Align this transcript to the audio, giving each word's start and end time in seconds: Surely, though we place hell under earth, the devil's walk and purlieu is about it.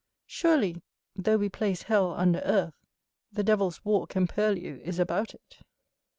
Surely, 0.25 0.81
though 1.15 1.37
we 1.37 1.47
place 1.47 1.83
hell 1.83 2.11
under 2.15 2.39
earth, 2.39 2.73
the 3.31 3.43
devil's 3.43 3.85
walk 3.85 4.15
and 4.15 4.27
purlieu 4.27 4.79
is 4.83 4.97
about 4.97 5.35
it. 5.35 5.59